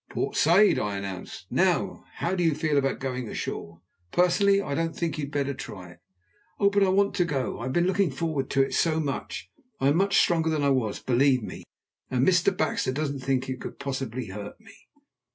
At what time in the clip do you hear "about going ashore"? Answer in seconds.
2.79-3.81